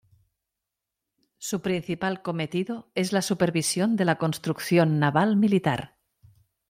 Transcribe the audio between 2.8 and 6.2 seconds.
es la supervisión de la construcción naval-militar.